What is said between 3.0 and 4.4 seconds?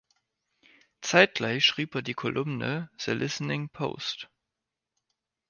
Listening Post“.